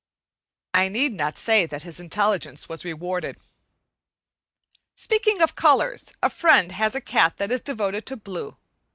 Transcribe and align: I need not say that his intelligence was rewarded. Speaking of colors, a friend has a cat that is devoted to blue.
I 0.73 0.89
need 0.89 1.13
not 1.13 1.37
say 1.37 1.67
that 1.67 1.83
his 1.83 1.99
intelligence 1.99 2.67
was 2.67 2.83
rewarded. 2.83 3.39
Speaking 4.95 5.43
of 5.43 5.55
colors, 5.55 6.11
a 6.23 6.29
friend 6.31 6.71
has 6.71 6.95
a 6.95 7.01
cat 7.01 7.37
that 7.37 7.51
is 7.51 7.61
devoted 7.61 8.07
to 8.07 8.17
blue. 8.17 8.57